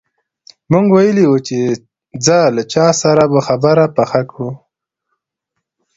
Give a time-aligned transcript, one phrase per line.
[0.71, 1.57] موږ ویلي وو چې
[2.25, 4.49] ځه له چا سره به خبره پخه کړو.